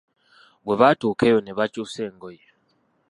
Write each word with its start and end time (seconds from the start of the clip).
Bwe 0.63 0.75
baatuuka 0.81 1.23
eyo 1.29 1.39
ne 1.41 1.51
bakyusa 1.57 1.99
engoye. 2.09 2.43